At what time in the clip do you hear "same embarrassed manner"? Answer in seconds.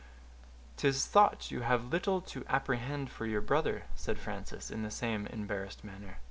4.89-6.17